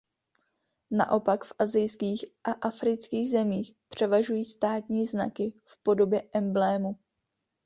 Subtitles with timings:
[0.91, 6.99] Naopak v asijských a afrických zemích převažují státní znaky v podobě emblému.